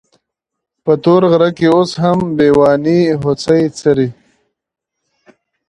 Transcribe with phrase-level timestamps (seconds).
[0.83, 4.09] په تور غره کې اوس هم بېواني هوسۍ څري.